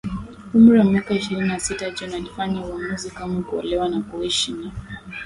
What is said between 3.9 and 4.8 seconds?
kuishi na